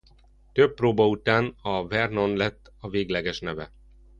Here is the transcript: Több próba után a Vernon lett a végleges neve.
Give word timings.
Több 0.51 0.73
próba 0.73 1.07
után 1.07 1.55
a 1.61 1.87
Vernon 1.87 2.35
lett 2.37 2.71
a 2.79 2.89
végleges 2.89 3.39
neve. 3.39 3.71